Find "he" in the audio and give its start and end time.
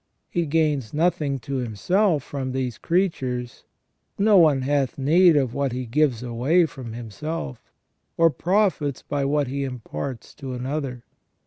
0.31-0.47, 5.73-5.85, 9.45-9.63